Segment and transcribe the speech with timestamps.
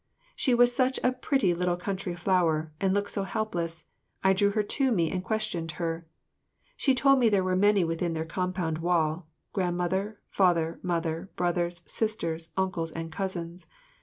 [0.35, 3.83] She was such a pretty little country flower, and looked so helpless,
[4.23, 6.07] I drew her to me and questioned her.
[6.75, 12.49] She told me there were many within their compound wall: grandmother, father, mother, brothers, sisters,
[12.57, 13.67] uncles and cousins.